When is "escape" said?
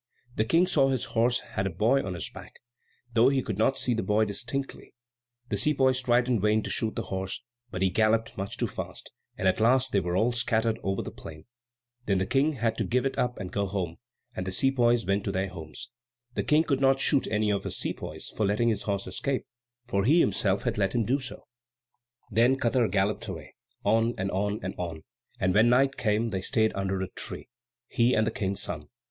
19.05-19.45